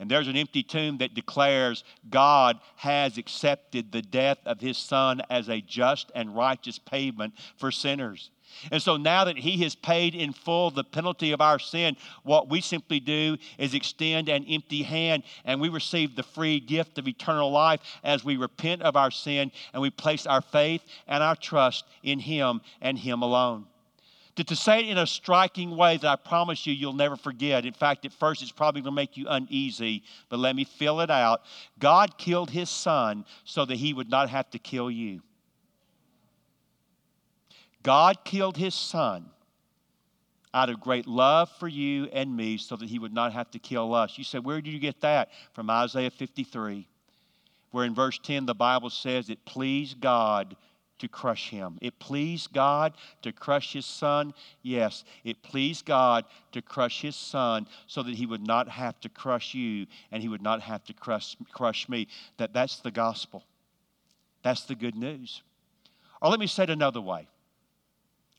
[0.00, 5.20] And there's an empty tomb that declares God has accepted the death of his son
[5.28, 8.30] as a just and righteous payment for sinners.
[8.72, 12.48] And so now that he has paid in full the penalty of our sin, what
[12.48, 17.06] we simply do is extend an empty hand and we receive the free gift of
[17.06, 21.36] eternal life as we repent of our sin and we place our faith and our
[21.36, 23.66] trust in him and him alone.
[24.40, 27.66] To, to say it in a striking way that I promise you you'll never forget.
[27.66, 31.02] In fact, at first it's probably going to make you uneasy, but let me fill
[31.02, 31.42] it out.
[31.78, 35.20] God killed his son so that he would not have to kill you.
[37.82, 39.26] God killed his son
[40.54, 43.58] out of great love for you and me so that he would not have to
[43.58, 44.16] kill us.
[44.16, 45.28] You said, Where did you get that?
[45.52, 46.88] From Isaiah 53,
[47.72, 50.56] where in verse 10 the Bible says, It pleased God
[51.00, 51.78] to crush him.
[51.80, 54.32] It pleased God to crush his son.
[54.62, 59.08] Yes, it pleased God to crush his son so that he would not have to
[59.08, 62.08] crush you and he would not have to crush, crush me.
[62.38, 63.44] That, that's the gospel.
[64.42, 65.42] That's the good news.
[66.22, 67.28] Or let me say it another way.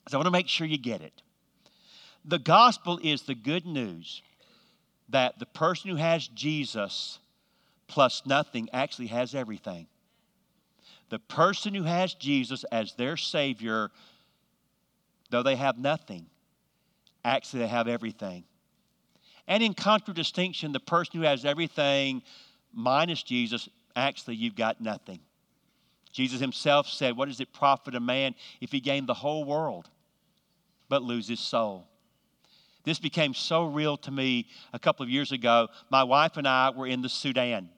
[0.10, 1.22] So I want to make sure you get it.
[2.26, 4.22] The gospel is the good news
[5.10, 7.20] that the person who has Jesus
[7.88, 9.88] plus nothing actually has everything.
[11.12, 13.92] The person who has Jesus as their Savior,
[15.30, 16.26] though they have nothing,
[17.26, 18.46] actually they have everything.
[19.46, 22.24] And in contradistinction, the person who has everything
[22.72, 25.20] minus Jesus, actually you've got nothing.
[26.14, 29.90] Jesus himself said, What does it profit a man if he gain the whole world
[30.88, 31.90] but lose his soul?
[32.86, 35.68] This became so real to me a couple of years ago.
[35.90, 37.70] My wife and I were in the Sudan.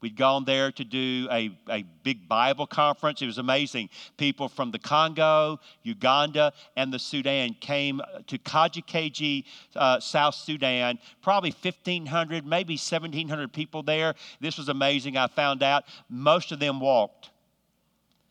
[0.00, 3.20] We'd gone there to do a, a big Bible conference.
[3.20, 3.90] It was amazing.
[4.16, 9.44] People from the Congo, Uganda, and the Sudan came to Kaji
[9.76, 10.98] uh, South Sudan.
[11.20, 14.14] Probably 1,500, maybe 1,700 people there.
[14.40, 15.18] This was amazing.
[15.18, 17.30] I found out most of them walked.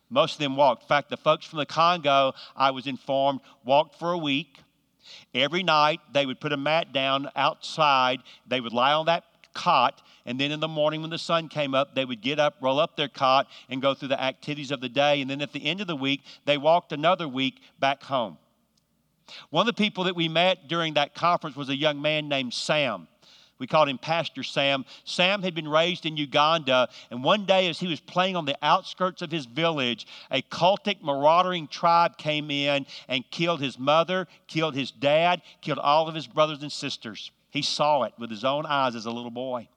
[0.09, 0.83] Most of them walked.
[0.83, 4.57] In fact, the folks from the Congo, I was informed, walked for a week.
[5.35, 8.21] Every night, they would put a mat down outside.
[8.47, 11.73] They would lie on that cot, and then in the morning when the sun came
[11.73, 14.81] up, they would get up, roll up their cot, and go through the activities of
[14.81, 15.21] the day.
[15.21, 18.37] And then at the end of the week, they walked another week back home.
[19.49, 22.53] One of the people that we met during that conference was a young man named
[22.53, 23.07] Sam.
[23.59, 24.85] We called him Pastor Sam.
[25.03, 28.57] Sam had been raised in Uganda, and one day as he was playing on the
[28.61, 34.75] outskirts of his village, a cultic, marauding tribe came in and killed his mother, killed
[34.75, 37.31] his dad, killed all of his brothers and sisters.
[37.51, 39.67] He saw it with his own eyes as a little boy.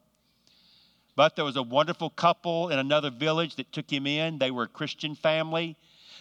[1.14, 4.38] But there was a wonderful couple in another village that took him in.
[4.38, 5.76] They were a Christian family.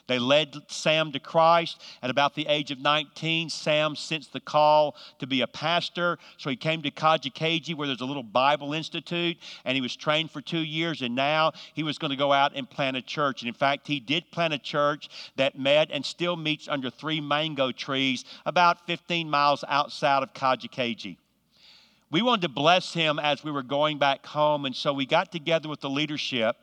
[0.07, 1.81] They led Sam to Christ.
[2.01, 6.17] At about the age of 19, Sam sensed the call to be a pastor.
[6.37, 10.31] So he came to Kaji where there's a little Bible Institute, and he was trained
[10.31, 11.01] for two years.
[11.01, 13.41] And now he was going to go out and plant a church.
[13.41, 17.21] And in fact, he did plant a church that met and still meets under three
[17.21, 21.17] mango trees about 15 miles outside of Kaji
[22.11, 24.65] we wanted to bless him as we were going back home.
[24.65, 26.57] And so we got together with the leadership.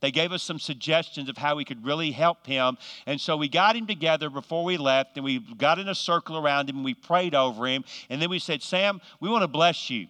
[0.00, 2.78] They gave us some suggestions of how we could really help him.
[3.06, 6.38] And so we got him together before we left, and we got in a circle
[6.38, 7.84] around him, and we prayed over him.
[8.08, 10.06] And then we said, Sam, we want to bless you.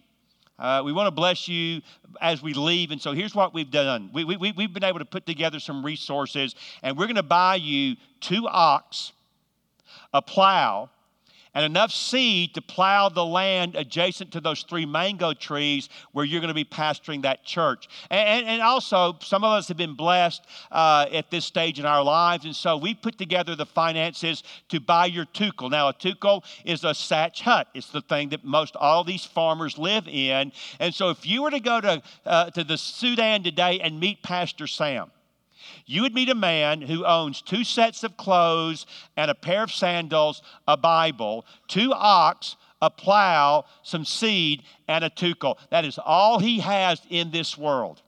[0.57, 1.81] Uh, we want to bless you
[2.21, 2.91] as we leave.
[2.91, 5.83] And so here's what we've done we, we, we've been able to put together some
[5.83, 9.11] resources, and we're going to buy you two ox,
[10.13, 10.89] a plow,
[11.53, 16.39] and enough seed to plow the land adjacent to those three mango trees where you're
[16.39, 17.87] going to be pastoring that church.
[18.09, 22.03] And, and also, some of us have been blessed uh, at this stage in our
[22.03, 25.69] lives, and so we put together the finances to buy your tukul.
[25.69, 27.67] Now, a tukul is a thatch hut.
[27.73, 30.51] It's the thing that most all these farmers live in.
[30.79, 34.23] And so, if you were to go to, uh, to the Sudan today and meet
[34.23, 35.11] Pastor Sam,
[35.85, 38.85] you would meet a man who owns two sets of clothes
[39.17, 45.09] and a pair of sandals, a Bible, two ox, a plow, some seed, and a
[45.09, 45.57] tukul.
[45.69, 48.01] That is all he has in this world.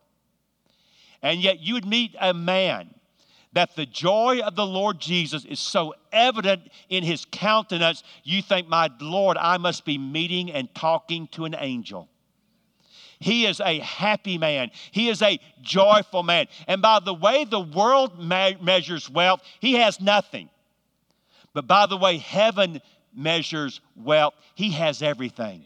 [1.22, 2.94] And yet you would meet a man
[3.54, 8.68] that the joy of the Lord Jesus is so evident in his countenance, you think,
[8.68, 12.10] My Lord, I must be meeting and talking to an angel.
[13.20, 14.72] He is a happy man.
[14.92, 16.48] He is a joyful man.
[16.68, 20.50] And by the way the world me- measures wealth, he has nothing.
[21.54, 22.82] But by the way heaven
[23.16, 25.64] measures wealth, he has everything.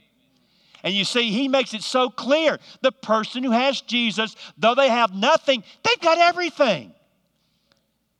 [0.83, 4.89] And you see, he makes it so clear the person who has Jesus, though they
[4.89, 6.93] have nothing, they've got everything.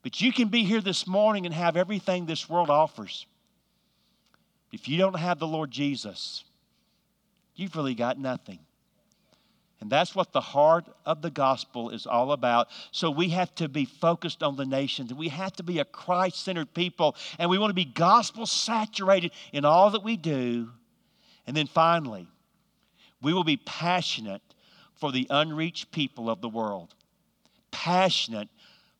[0.01, 3.25] But you can be here this morning and have everything this world offers.
[4.71, 6.43] If you don't have the Lord Jesus,
[7.55, 8.59] you've really got nothing.
[9.79, 12.67] And that's what the heart of the gospel is all about.
[12.91, 15.13] So we have to be focused on the nations.
[15.13, 17.15] We have to be a Christ centered people.
[17.37, 20.69] And we want to be gospel saturated in all that we do.
[21.45, 22.27] And then finally,
[23.21, 24.41] we will be passionate
[24.95, 26.95] for the unreached people of the world.
[27.69, 28.49] Passionate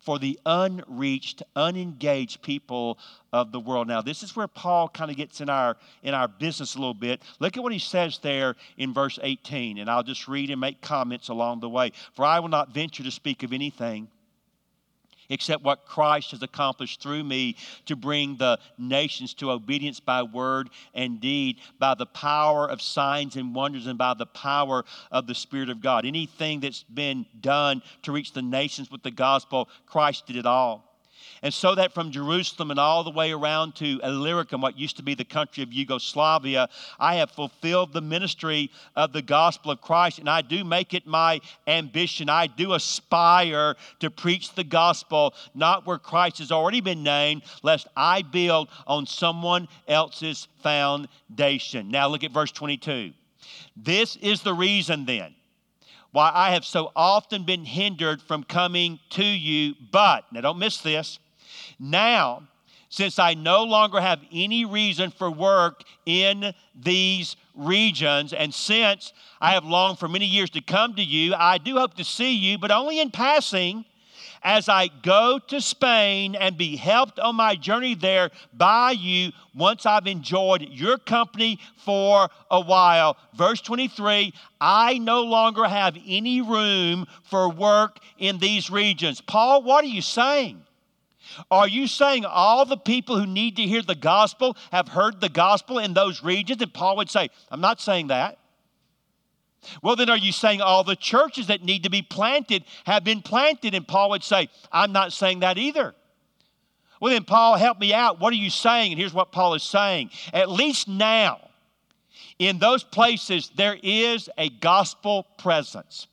[0.08, 2.98] for the unreached, unengaged people
[3.34, 3.90] of the world.
[3.90, 6.94] Now, this is where Paul kind of gets in our in our business a little
[6.94, 7.22] bit.
[7.42, 10.80] Look at what he says there in verse 18, and I'll just read and make
[10.80, 11.92] comments along the way.
[12.14, 14.08] For I will not venture to speak of anything
[15.30, 17.56] except what Christ has accomplished through me
[17.86, 23.36] to bring the nations to obedience by word and deed, by the power of signs
[23.36, 26.06] and wonders, and by the power of the Spirit of God.
[26.06, 30.87] Anything that's been done to reach the nations with the gospel, Christ did it all.
[31.42, 35.04] And so that from Jerusalem and all the way around to Illyricum, what used to
[35.04, 36.70] be the country of Yugoslavia,
[37.00, 40.20] I have fulfilled the ministry of the gospel of Christ.
[40.20, 42.30] And I do make it my ambition.
[42.30, 47.88] I do aspire to preach the gospel, not where Christ has already been named, lest
[47.96, 51.92] I build on someone else's foundation.
[51.92, 53.14] Now look at verse 22.
[53.76, 55.36] This is the reason then
[56.12, 59.76] why I have so often been hindered from coming to you.
[59.92, 61.20] But, now don't miss this,
[61.80, 62.44] now,
[62.90, 69.52] since I no longer have any reason for work in these regions, and since I
[69.52, 72.58] have longed for many years to come to you, I do hope to see you,
[72.58, 73.86] but only in passing
[74.44, 79.86] as I go to Spain and be helped on my journey there by you once
[79.86, 83.18] I've enjoyed your company for a while.
[83.36, 89.22] Verse 23 I no longer have any room for work in these regions.
[89.22, 90.64] Paul, what are you saying?
[91.52, 95.30] Are you saying all the people who need to hear the gospel have heard the
[95.30, 96.62] gospel in those regions?
[96.62, 98.40] And Paul would say, I'm not saying that.
[99.82, 103.22] Well, then are you saying all the churches that need to be planted have been
[103.22, 103.74] planted?
[103.74, 105.94] And Paul would say, I'm not saying that either.
[107.00, 108.20] Well, then, Paul, help me out.
[108.20, 108.94] What are you saying?
[108.94, 110.10] And here's what Paul is saying.
[110.34, 111.40] At least now,
[112.40, 116.08] in those places, there is a gospel presence.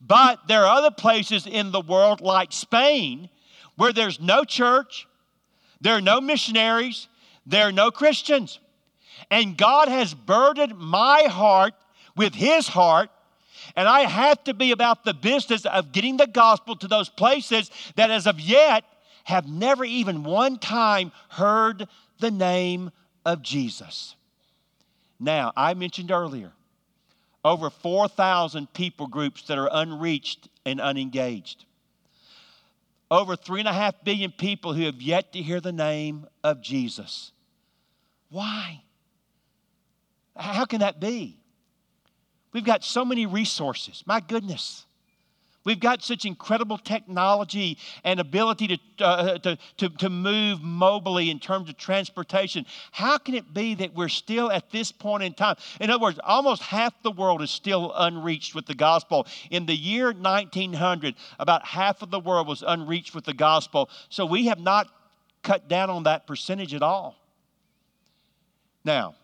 [0.00, 3.28] But there are other places in the world, like Spain,
[3.78, 5.06] where there's no church,
[5.80, 7.06] there are no missionaries,
[7.46, 8.58] there are no Christians.
[9.30, 11.74] And God has burdened my heart
[12.16, 13.08] with His heart,
[13.76, 17.70] and I have to be about the business of getting the gospel to those places
[17.94, 18.84] that, as of yet,
[19.24, 21.86] have never even one time heard
[22.18, 22.90] the name
[23.24, 24.16] of Jesus.
[25.20, 26.52] Now, I mentioned earlier
[27.44, 31.64] over 4,000 people groups that are unreached and unengaged
[33.10, 36.60] over three and a half billion people who have yet to hear the name of
[36.60, 37.32] Jesus.
[38.30, 38.82] Why?
[40.36, 41.38] How can that be?
[42.52, 44.02] We've got so many resources.
[44.06, 44.84] My goodness.
[45.68, 51.38] We've got such incredible technology and ability to, uh, to, to, to move mobily in
[51.38, 52.64] terms of transportation.
[52.90, 55.56] How can it be that we're still at this point in time?
[55.78, 59.26] In other words, almost half the world is still unreached with the gospel.
[59.50, 63.90] In the year 1900, about half of the world was unreached with the gospel.
[64.08, 64.88] So we have not
[65.42, 67.14] cut down on that percentage at all.
[68.86, 69.16] Now,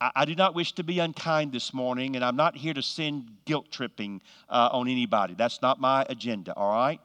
[0.00, 3.30] I, do not wish to be unkind this morning, and I'm not here to send
[3.44, 5.34] guilt tripping uh, on anybody.
[5.34, 6.98] That's not my agenda, all right?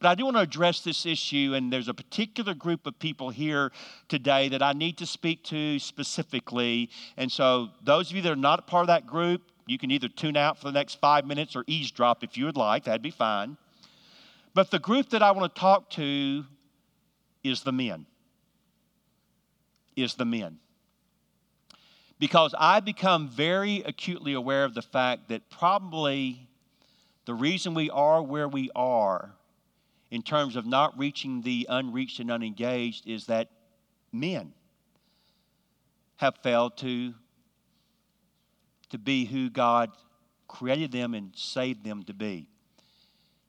[0.00, 3.28] But I do want to address this issue, and there's a particular group of people
[3.28, 3.70] here
[4.08, 6.88] today that I need to speak to specifically.
[7.18, 10.08] And so, those of you that are not part of that group, you can either
[10.08, 12.84] tune out for the next five minutes or eavesdrop if you would like.
[12.84, 13.58] That'd be fine.
[14.54, 16.44] But the group that I want to talk to
[17.44, 18.06] is the men.
[19.96, 20.60] Is the men
[22.18, 26.48] because I become very acutely aware of the fact that probably
[27.26, 29.32] the reason we are where we are
[30.10, 33.48] in terms of not reaching the unreached and unengaged is that
[34.12, 34.52] men
[36.16, 37.12] have failed to,
[38.90, 39.90] to be who God
[40.48, 42.46] created them and saved them to be.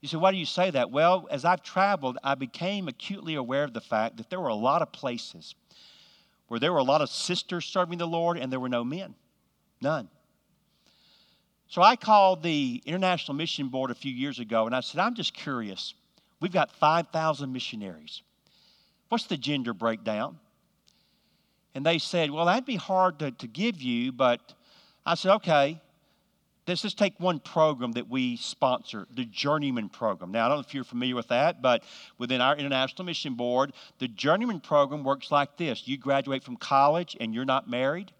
[0.01, 0.91] You say, why do you say that?
[0.91, 4.55] Well, as I've traveled, I became acutely aware of the fact that there were a
[4.55, 5.55] lot of places
[6.47, 9.15] where there were a lot of sisters serving the Lord and there were no men.
[9.81, 10.09] None.
[11.67, 15.15] So I called the International Mission Board a few years ago and I said, I'm
[15.15, 15.93] just curious.
[16.39, 18.21] We've got 5,000 missionaries.
[19.09, 20.39] What's the gender breakdown?
[21.75, 24.53] And they said, Well, that'd be hard to, to give you, but
[25.05, 25.81] I said, Okay,
[26.67, 30.31] let's just take one program that we sponsor, the Journeyman Program.
[30.31, 31.83] Now, I don't know if you're familiar with that, but
[32.17, 37.15] within our International Mission Board, the Journeyman Program works like this you graduate from college
[37.19, 38.11] and you're not married.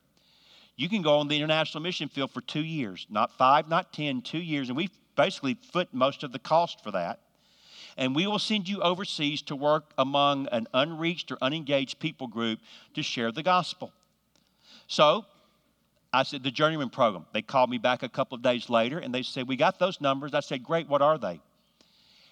[0.76, 4.22] You can go on the international mission field for two years, not five, not ten,
[4.22, 7.20] two years, and we basically foot most of the cost for that
[7.98, 12.60] and we will send you overseas to work among an unreached or unengaged people group
[12.94, 13.92] to share the gospel.
[14.88, 15.26] So
[16.18, 17.28] I said, the journeyman program.
[17.32, 20.02] They called me back a couple of days later and they said, We got those
[20.02, 20.34] numbers.
[20.34, 21.40] I said, Great, what are they?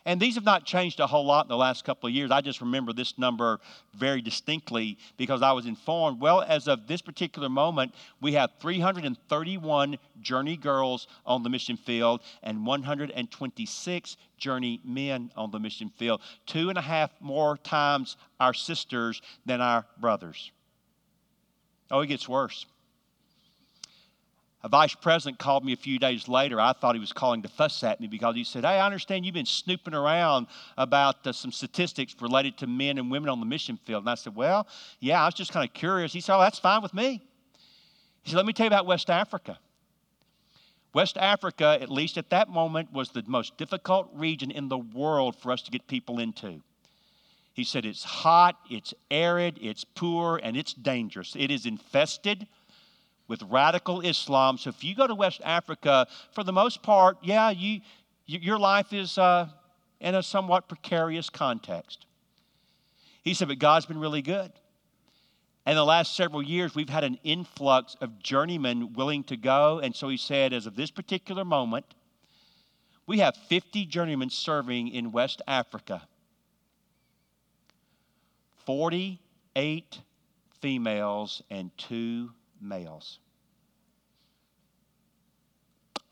[0.08, 2.32] And these have not changed a whole lot in the last couple of years.
[2.32, 3.60] I just remember this number
[3.94, 6.20] very distinctly because I was informed.
[6.20, 12.22] Well, as of this particular moment, we have 331 journey girls on the mission field
[12.42, 16.22] and 126 journey men on the mission field.
[16.48, 20.52] Two and a half more times our sisters than our brothers.
[21.92, 22.66] Oh, it gets worse.
[24.66, 26.60] A vice president called me a few days later.
[26.60, 29.24] I thought he was calling to fuss at me because he said, Hey, I understand
[29.24, 33.46] you've been snooping around about uh, some statistics related to men and women on the
[33.46, 34.02] mission field.
[34.02, 34.66] And I said, Well,
[35.00, 36.12] yeah, I was just kind of curious.
[36.12, 37.24] He said, Oh, that's fine with me.
[38.24, 39.60] He said, Let me tell you about West Africa.
[40.96, 45.36] West Africa, at least at that moment, was the most difficult region in the world
[45.36, 46.60] for us to get people into.
[47.54, 51.36] He said, It's hot, it's arid, it's poor, and it's dangerous.
[51.38, 52.48] It is infested
[53.28, 54.58] with radical Islam.
[54.58, 57.82] So if you go to West Africa, for the most part, yeah, you,
[58.26, 59.48] your life is uh,
[60.00, 62.06] in a somewhat precarious context.
[63.24, 64.52] He said, but God's been really good.
[65.66, 69.80] And the last several years, we've had an influx of journeymen willing to go.
[69.80, 71.86] And so he said, as of this particular moment,
[73.08, 76.08] we have 50 journeymen serving in West Africa.
[78.66, 80.00] 48
[80.62, 82.32] females and two
[82.68, 83.20] males.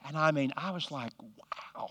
[0.05, 1.89] And I mean, I was like, wow.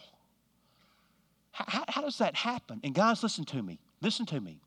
[1.53, 2.81] How, how, does that happen?
[2.83, 3.79] And guys, listen to me.
[4.01, 4.61] Listen to me.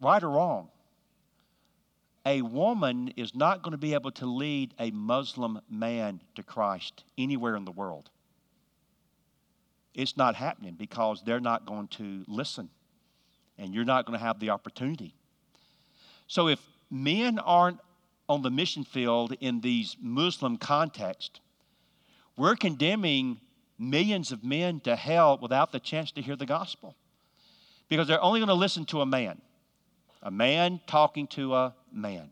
[0.00, 0.68] Right or wrong,
[2.24, 7.04] a woman is not going to be able to lead a Muslim man to Christ
[7.16, 8.10] anywhere in the world.
[9.94, 12.68] It's not happening because they're not going to listen,
[13.56, 15.14] and you're not going to have the opportunity.
[16.28, 16.60] So if
[16.90, 17.80] men aren't
[18.28, 21.40] on the mission field in these Muslim context,
[22.36, 23.40] we're condemning
[23.78, 26.94] millions of men to hell without the chance to hear the gospel.
[27.88, 29.40] Because they're only going to listen to a man,
[30.22, 32.30] a man talking to a man.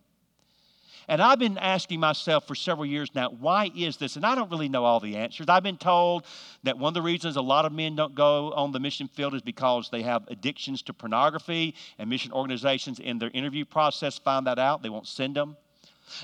[1.09, 4.17] And I've been asking myself for several years now, why is this?
[4.17, 5.47] And I don't really know all the answers.
[5.49, 6.25] I've been told
[6.65, 9.35] that one of the reasons a lot of men don't go on the mission field
[9.35, 14.47] is because they have addictions to pornography, and mission organizations in their interview process find
[14.47, 14.83] that out.
[14.83, 15.57] They won't send them.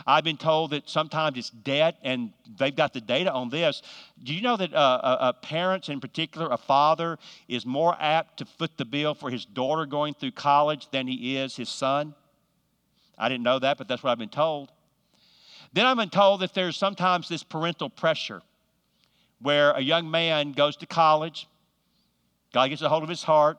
[0.06, 3.82] I've been told that sometimes it's debt, and they've got the data on this.
[4.22, 7.18] Do you know that uh, uh, uh, parents, in particular, a father,
[7.48, 11.36] is more apt to foot the bill for his daughter going through college than he
[11.36, 12.14] is his son?
[13.22, 14.72] I didn't know that, but that's what I've been told.
[15.72, 18.42] Then I've been told that there's sometimes this parental pressure
[19.40, 21.46] where a young man goes to college,
[22.52, 23.58] God gets a hold of his heart.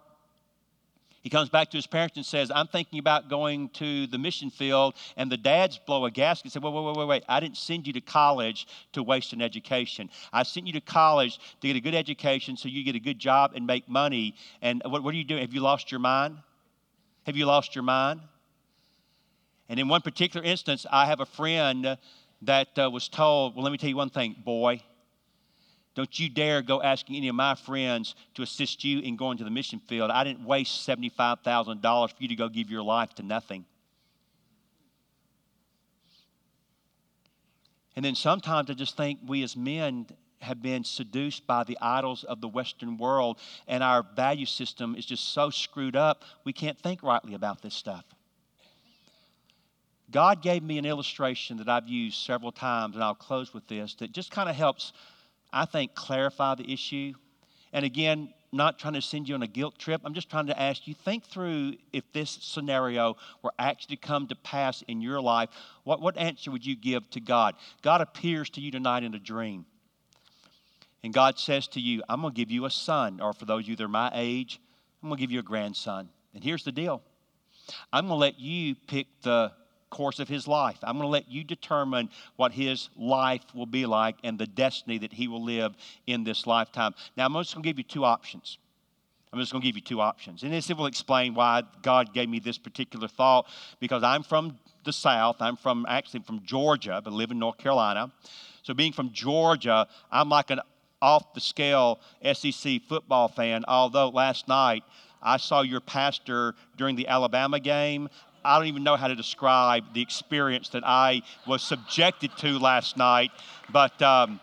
[1.22, 4.50] He comes back to his parents and says, I'm thinking about going to the mission
[4.50, 4.96] field.
[5.16, 7.24] And the dads blow a gasket and say, Wait, wait, wait, wait, wait.
[7.30, 10.10] I didn't send you to college to waste an education.
[10.34, 13.18] I sent you to college to get a good education so you get a good
[13.18, 14.36] job and make money.
[14.62, 15.40] And what, what are you doing?
[15.40, 16.38] Have you lost your mind?
[17.26, 18.20] Have you lost your mind?
[19.70, 21.98] And in one particular instance, I have a friend
[22.42, 24.82] that uh, was told, Well, let me tell you one thing, boy.
[25.96, 29.44] Don't you dare go asking any of my friends to assist you in going to
[29.44, 30.10] the mission field.
[30.10, 33.66] I didn't waste $75,000 for you to go give your life to nothing.
[37.96, 40.08] And then sometimes I just think we as men
[40.42, 43.38] have been seduced by the idols of the Western world,
[43.68, 47.74] and our value system is just so screwed up, we can't think rightly about this
[47.74, 48.04] stuff.
[50.14, 53.96] God gave me an illustration that I've used several times, and I'll close with this
[53.96, 54.94] that just kind of helps,
[55.52, 57.14] I think, clarify the issue.
[57.74, 60.02] And again, not trying to send you on a guilt trip.
[60.06, 64.28] I'm just trying to ask you think through if this scenario were actually to come
[64.28, 65.50] to pass in your life,
[65.84, 67.56] what, what answer would you give to God?
[67.82, 69.66] God appears to you tonight in a dream.
[71.04, 73.64] and God says to you, I'm going to give you a son, or for those
[73.64, 74.62] of you that are my age,
[75.02, 76.10] I'm going to give you a grandson.
[76.36, 77.02] And here's the deal
[77.92, 79.52] I'm going to let you pick the
[79.94, 80.78] course of his life.
[80.82, 84.98] I'm going to let you determine what his life will be like and the destiny
[84.98, 85.76] that he will live
[86.08, 86.96] in this lifetime.
[87.16, 88.58] Now, I'm just going to give you two options.
[89.32, 90.42] I'm just going to give you two options.
[90.42, 93.48] And this will explain why God gave me this particular thought
[93.80, 95.38] because I'm from the South.
[95.40, 98.12] I'm from actually from Georgia, but live in North Carolina.
[98.64, 100.60] So, being from Georgia, I'm like an
[101.02, 102.00] off the scale
[102.34, 104.84] SEC football fan, although last night
[105.22, 108.10] I saw your pastor during the Alabama game.
[108.46, 112.98] I don't even know how to describe the experience that I was subjected to last
[112.98, 113.32] night,
[113.72, 114.40] but um,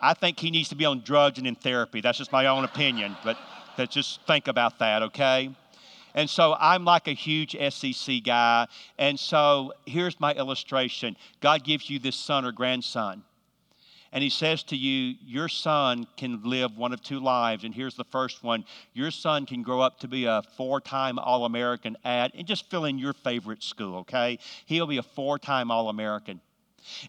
[0.00, 2.00] I think he needs to be on drugs and in therapy.
[2.00, 3.36] That's just my own opinion, but,
[3.76, 5.50] but just think about that, okay?
[6.14, 8.68] And so I'm like a huge SEC guy.
[8.98, 13.24] And so here's my illustration God gives you this son or grandson
[14.14, 17.64] and he says to you, Your son can live one of two lives.
[17.64, 21.18] And here's the first one Your son can grow up to be a four time
[21.18, 24.38] All American at, and just fill in your favorite school, okay?
[24.66, 26.40] He'll be a four time All American.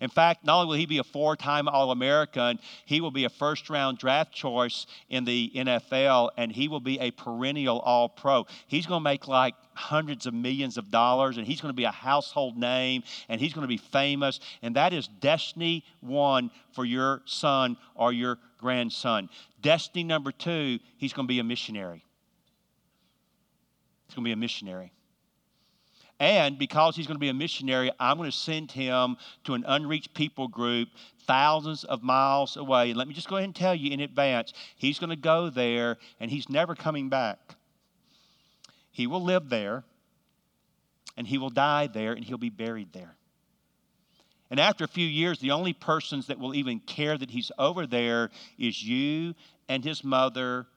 [0.02, 3.26] In fact, not only will he be a four time All American, he will be
[3.26, 8.10] a first round draft choice in the NFL and he will be a perennial All
[8.10, 8.46] Pro.
[8.68, 11.84] He's going to make like hundreds of millions of dollars and he's going to be
[11.84, 14.40] a household name and he's going to be famous.
[14.62, 19.30] And that is destiny one for your son or your grandson.
[19.62, 22.04] Destiny number two, he's going to be a missionary.
[24.08, 24.92] He's going to be a missionary.
[26.20, 29.66] And because he's going to be a missionary, I'm going to send him to an
[29.68, 30.90] unreached people group
[31.26, 32.90] thousands of miles away.
[32.90, 35.50] And let me just go ahead and tell you in advance he's going to go
[35.50, 37.56] there and he's never coming back.
[38.92, 39.84] He will live there
[41.18, 43.16] and he will die there and he'll be buried there.
[44.50, 47.86] And after a few years, the only persons that will even care that he's over
[47.88, 49.34] there is you
[49.68, 50.68] and his mother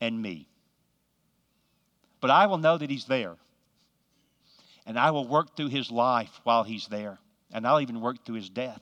[0.00, 0.48] and me.
[2.20, 3.36] But I will know that he's there
[4.88, 7.18] and I will work through his life while he's there,
[7.52, 8.80] and I'll even work through his death.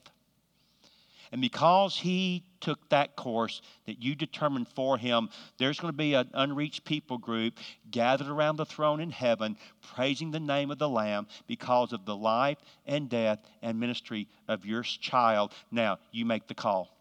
[1.32, 5.28] And because he took that course that you determined for him,
[5.58, 7.54] there's going to be an unreached people group
[7.90, 9.56] gathered around the throne in heaven,
[9.94, 14.64] praising the name of the Lamb because of the life and death and ministry of
[14.64, 15.52] your child.
[15.72, 16.96] Now, you make the call.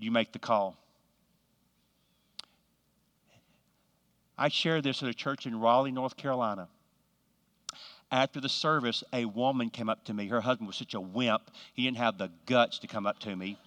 [0.00, 0.76] You make the call.
[4.36, 6.68] I shared this at a church in Raleigh, North Carolina
[8.10, 10.28] after the service, a woman came up to me.
[10.28, 13.34] Her husband was such a wimp, he didn't have the guts to come up to
[13.34, 13.58] me.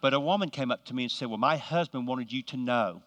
[0.00, 2.56] But a woman came up to me and said, Well, my husband wanted you to
[2.56, 3.02] know.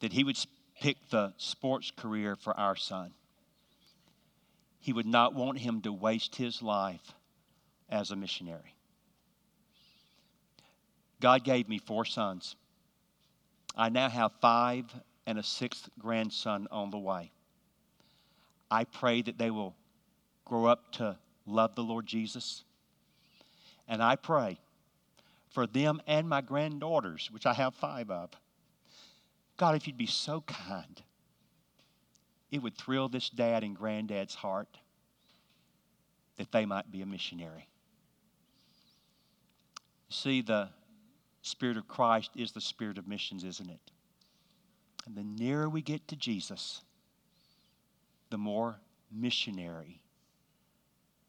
[0.00, 0.36] that he would
[0.82, 3.10] pick the sports career for our son.
[4.78, 7.14] He would not want him to waste his life
[7.88, 8.74] as a missionary.
[11.22, 12.54] God gave me four sons.
[13.76, 14.86] I now have five
[15.26, 17.32] and a sixth grandson on the way.
[18.70, 19.74] I pray that they will
[20.44, 21.16] grow up to
[21.46, 22.64] love the Lord Jesus.
[23.88, 24.58] And I pray
[25.50, 28.30] for them and my granddaughters, which I have five of.
[29.56, 31.02] God, if you'd be so kind,
[32.50, 34.68] it would thrill this dad and granddad's heart
[36.36, 37.68] that they might be a missionary.
[40.08, 40.70] See, the
[41.44, 43.90] Spirit of Christ is the spirit of missions, isn't it?
[45.04, 46.80] And the nearer we get to Jesus,
[48.30, 48.80] the more
[49.12, 50.00] missionary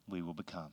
[0.07, 0.71] we will become.